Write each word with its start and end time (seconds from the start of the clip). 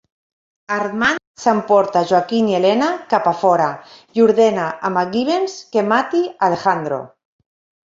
Armand 0.77 1.19
s'emporta 1.43 2.01
Joaquin 2.11 2.47
i 2.53 2.57
Elena 2.61 2.87
cap 3.13 3.29
a 3.33 3.35
fora 3.43 3.69
i 4.21 4.25
ordena 4.27 4.65
a 4.89 4.93
McGivens 4.97 5.61
que 5.77 5.87
mati 5.93 6.25
Alejandro. 6.51 7.03